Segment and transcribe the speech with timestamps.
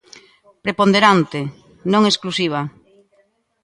[0.65, 1.39] Preponderante,
[1.91, 2.61] non exclusiva.